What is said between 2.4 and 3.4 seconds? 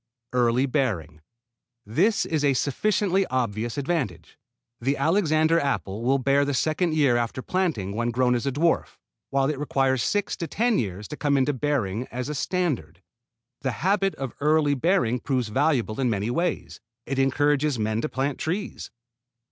a sufficiently